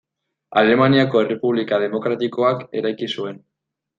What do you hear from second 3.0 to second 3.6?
zuen.